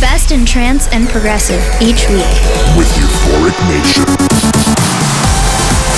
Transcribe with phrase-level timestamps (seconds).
[0.00, 2.24] best in trance and progressive each week.
[2.76, 4.04] With Euphoric Nation.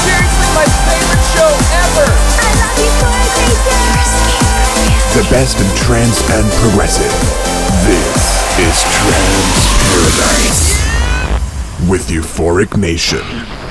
[0.03, 2.11] Seriously, my favorite show ever!
[2.11, 4.27] I love Euphoric Nation!
[5.15, 7.13] The best in trance and progressive.
[7.87, 10.75] This is Trance Paradise.
[11.89, 13.62] With Euphoric Nation.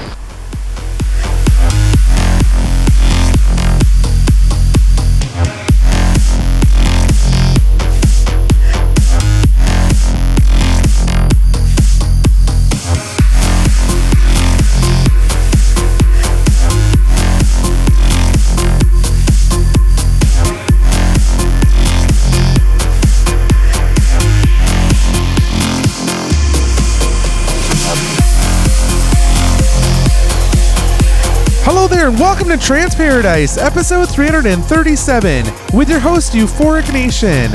[32.11, 37.51] And welcome to Trance Paradise, episode 337, with your host, Euphoric Nation.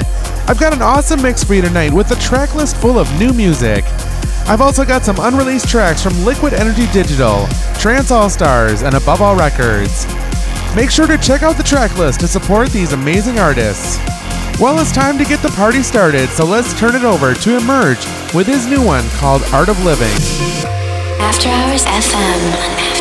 [0.49, 3.33] I've got an awesome mix for you tonight with a track list full of new
[3.35, 3.85] music.
[4.47, 7.47] I've also got some unreleased tracks from Liquid Energy Digital,
[7.79, 10.07] Trance All Stars, and Above All Records.
[10.75, 13.99] Make sure to check out the track list to support these amazing artists.
[14.59, 18.07] Well, it's time to get the party started, so let's turn it over to Emerge
[18.33, 20.15] with his new one called Art of Living.
[21.19, 22.96] After Hours FM.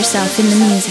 [0.00, 0.89] Yourself in the music.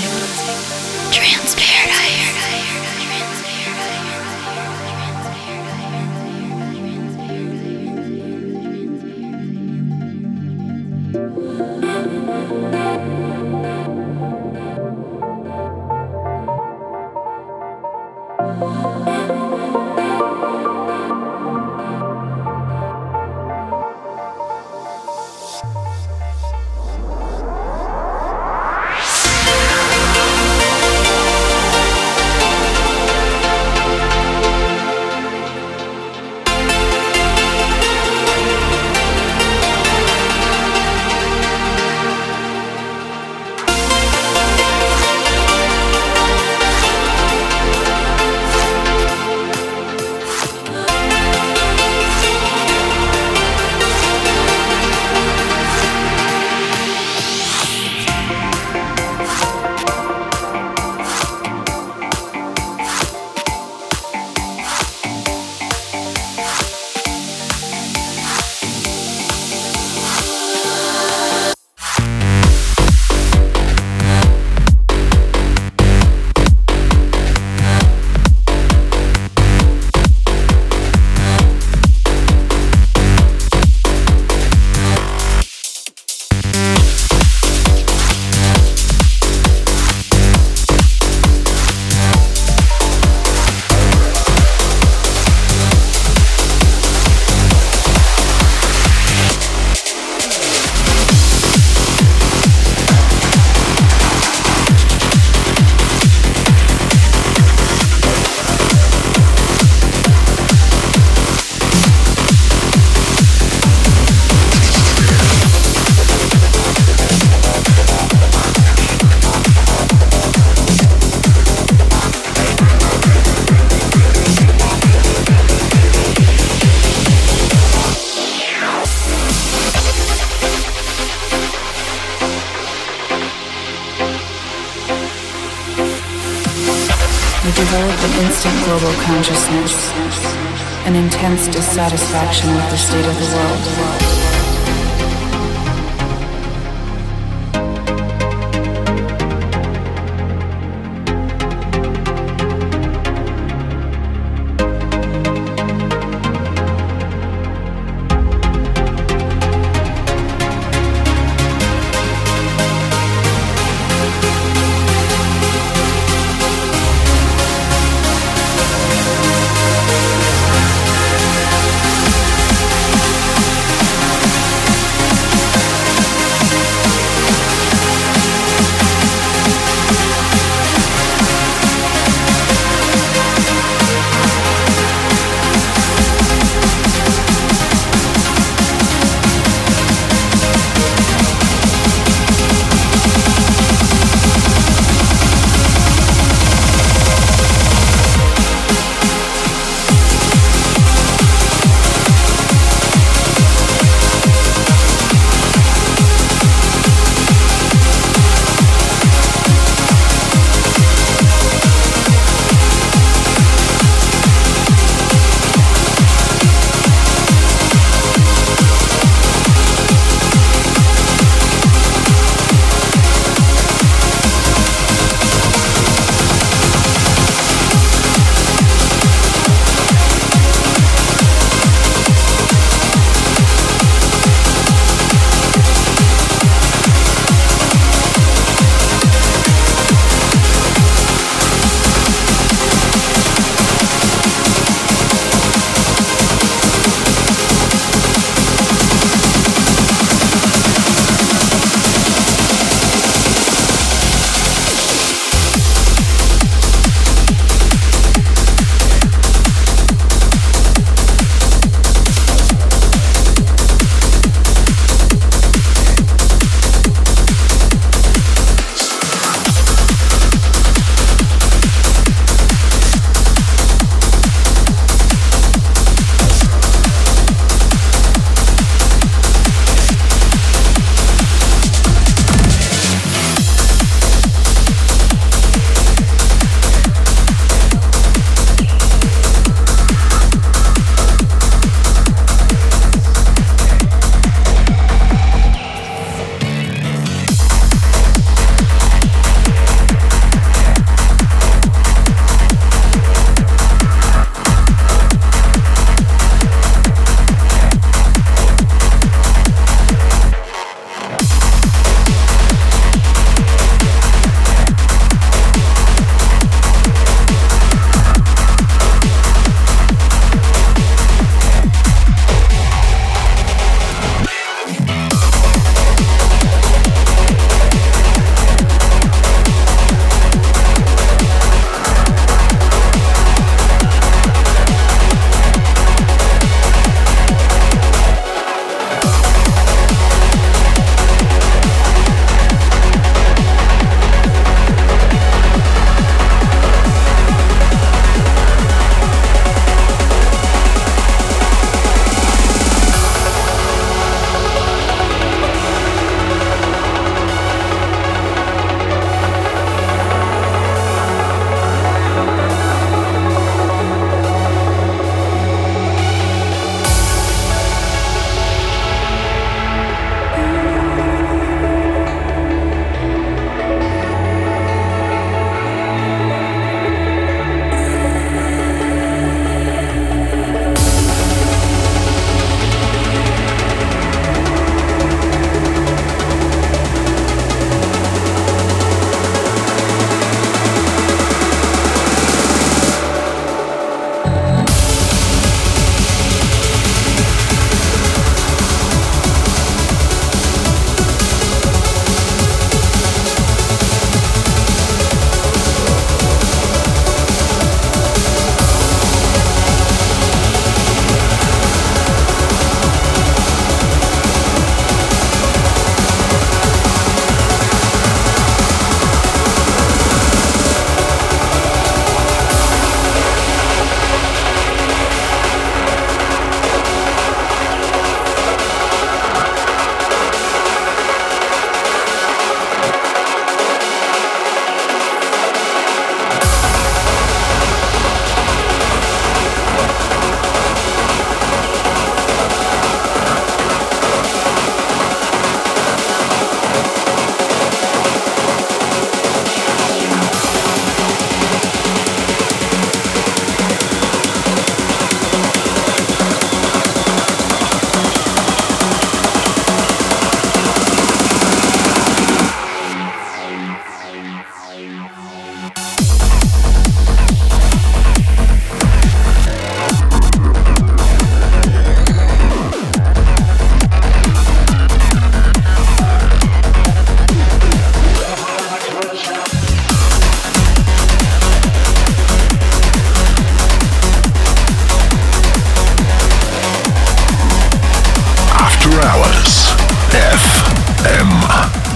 [141.91, 143.08] Intense dissatisfaction with the state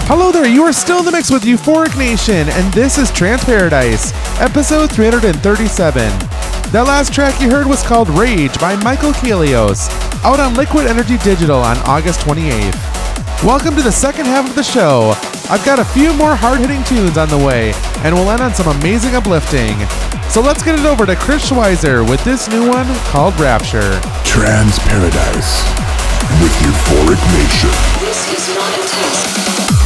[0.06, 3.42] Hello there, you are still in the mix with Euphoric Nation, and this is Trance
[3.42, 5.96] Paradise, episode 337.
[6.76, 9.88] That last track you heard was called Rage by Michael Kaelios,
[10.22, 12.76] out on Liquid Energy Digital on August 28th.
[13.42, 15.16] Welcome to the second half of the show.
[15.48, 17.72] I've got a few more hard hitting tunes on the way,
[18.04, 19.72] and we'll end on some amazing uplifting.
[20.28, 23.96] So let's get it over to Chris Schweizer with this new one called Rapture.
[24.20, 25.64] Trance Paradise
[26.44, 27.72] with Euphoric Nation.
[28.04, 29.83] This is not a test.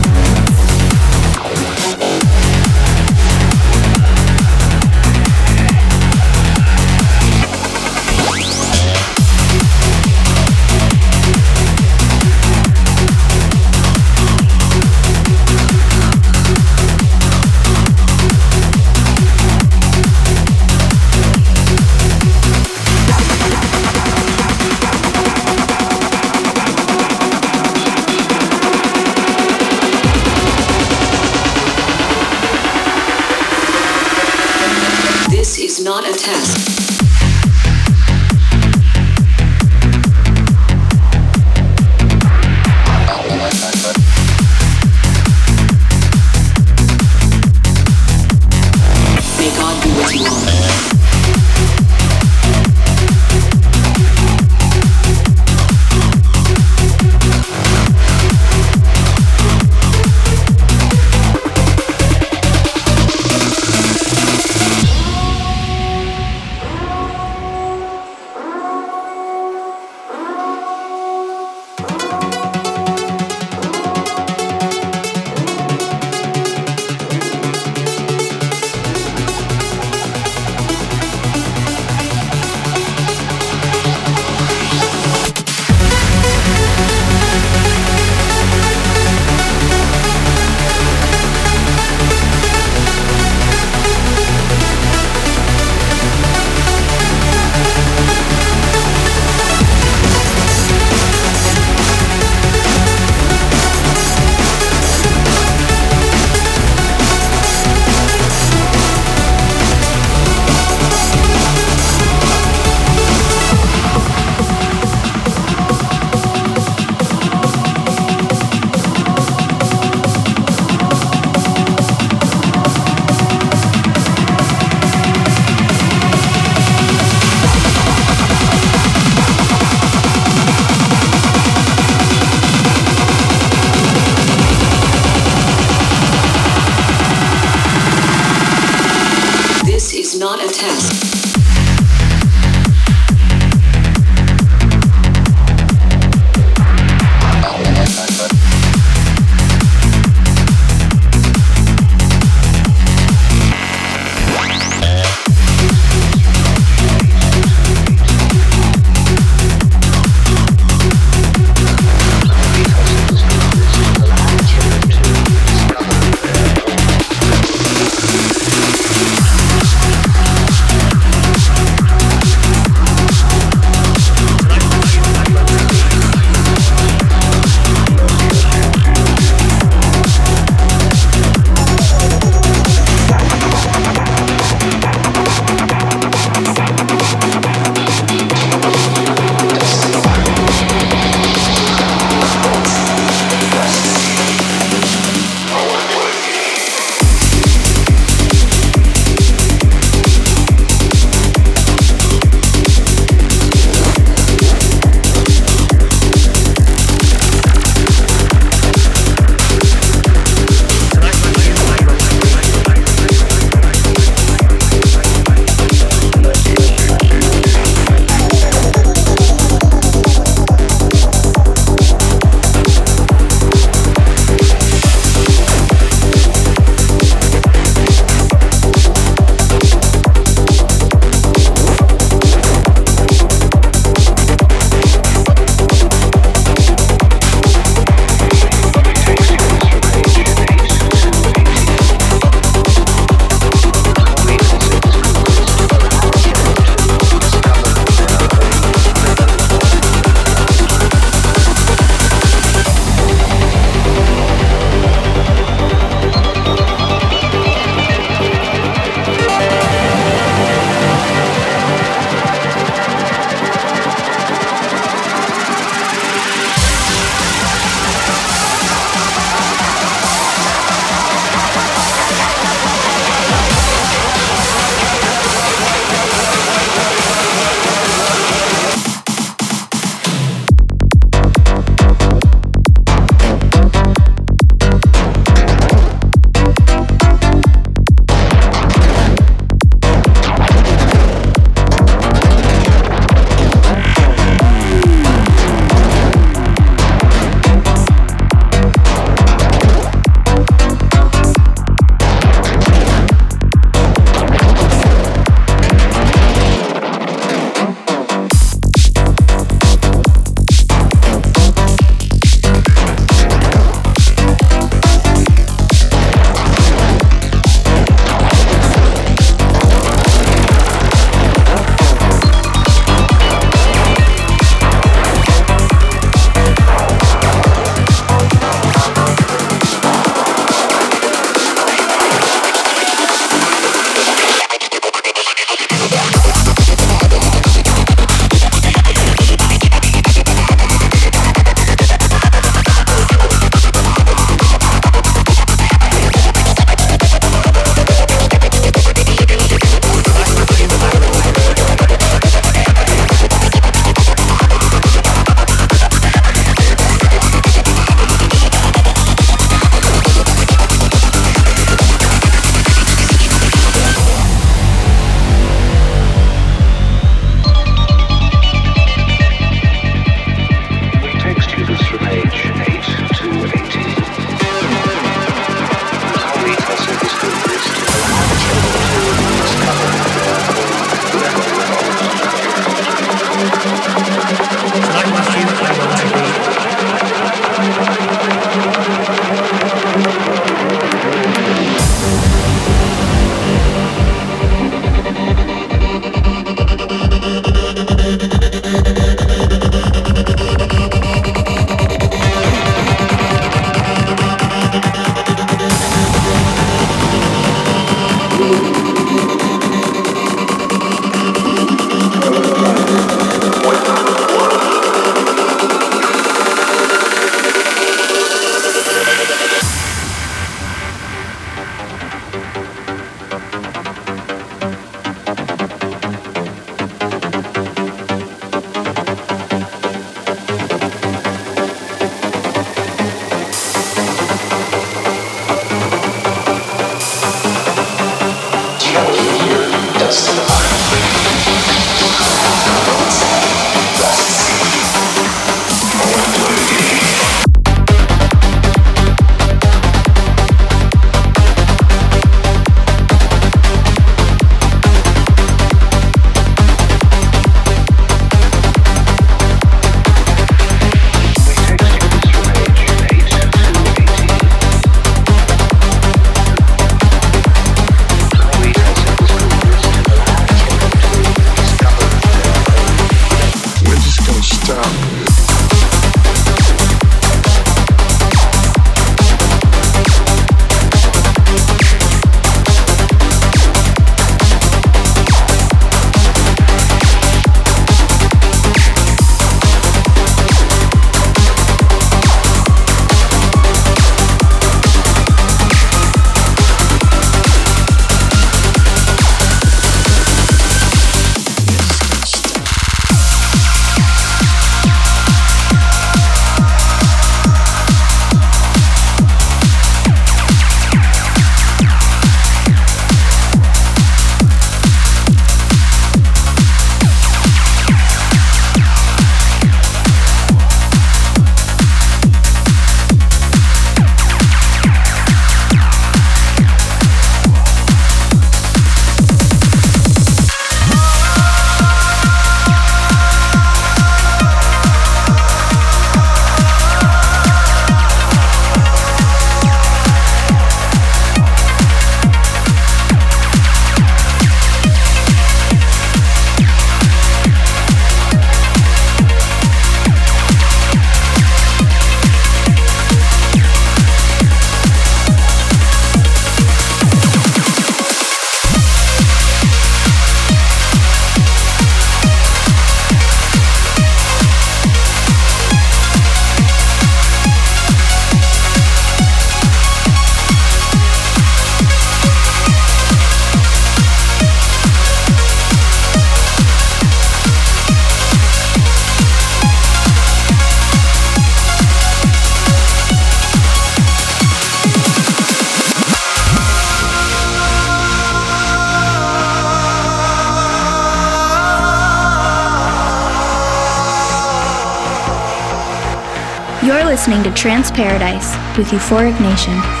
[597.51, 600.00] Trance Paradise with Euphoric Nation.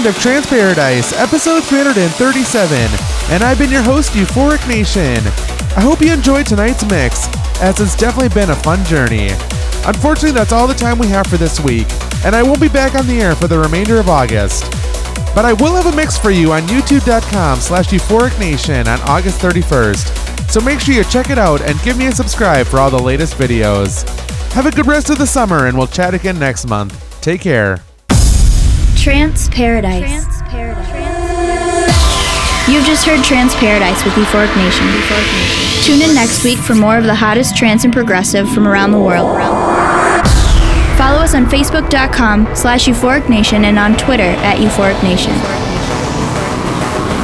[0.00, 2.74] End of Trance Paradise, episode 337,
[3.34, 5.18] and I've been your host, Euphoric Nation.
[5.76, 7.28] I hope you enjoyed tonight's mix,
[7.60, 9.28] as it's definitely been a fun journey.
[9.84, 11.86] Unfortunately, that's all the time we have for this week,
[12.24, 14.62] and I won't be back on the air for the remainder of August.
[15.34, 19.38] But I will have a mix for you on youtube.com slash euphoric nation on August
[19.42, 20.48] 31st.
[20.50, 22.98] So make sure you check it out and give me a subscribe for all the
[22.98, 24.08] latest videos.
[24.52, 27.20] Have a good rest of the summer and we'll chat again next month.
[27.20, 27.82] Take care.
[29.00, 30.26] Trance Paradise.
[32.68, 34.86] You've just heard Trance Paradise with Euphoric Nation.
[35.82, 39.00] Tune in next week for more of the hottest trance and progressive from around the
[39.00, 39.38] world.
[40.98, 45.32] Follow us on Facebook.com slash Euphoric Nation and on Twitter at Euphoric Nation.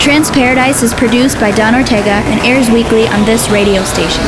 [0.00, 4.24] Trance Paradise is produced by Don Ortega and airs weekly on this radio station.